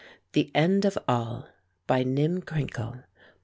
THE 0.31 0.49
END 0.55 0.83
OF 0.83 0.97
ALL. 1.07 1.47
BY 1.85 2.01
NYM 2.05 2.41
CRINKLE. 2.41 3.03